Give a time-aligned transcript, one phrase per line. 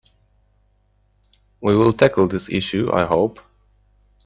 [1.61, 3.37] We will tackle this issue, I hope.